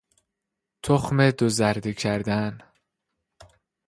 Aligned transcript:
تخم 0.83 1.31
دوزرده 1.31 1.93
کردن 1.93 2.57